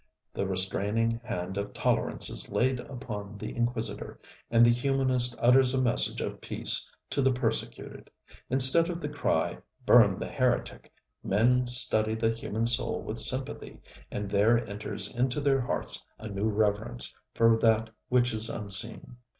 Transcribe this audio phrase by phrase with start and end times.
[0.33, 5.79] The restraining hand of tolerance is laid upon the inquisitor, and the humanist utters a
[5.79, 8.09] message of peace to the persecuted.
[8.49, 10.91] Instead of the cry, ŌĆ£Burn the heretic!
[11.23, 13.79] ŌĆØ men study the human soul with sympathy,
[14.09, 19.17] and there enters into their hearts a new reverence for that which is unseen.